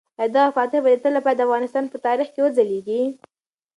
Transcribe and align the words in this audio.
آیا 0.19 0.31
دغه 0.35 0.49
فاتح 0.55 0.79
به 0.83 0.89
د 0.91 0.97
تل 1.03 1.13
لپاره 1.17 1.37
د 1.37 1.41
افغانستان 1.47 1.83
په 1.89 1.97
تاریخ 2.05 2.27
کې 2.31 2.41
وځلیږي؟ 2.43 3.01